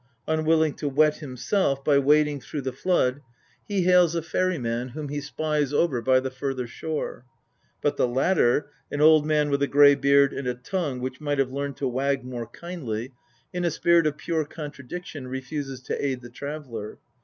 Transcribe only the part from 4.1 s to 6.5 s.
a ferry man whom he spies over by the